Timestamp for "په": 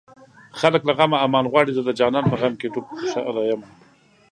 2.31-2.35